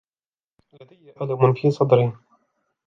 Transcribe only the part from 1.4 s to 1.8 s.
في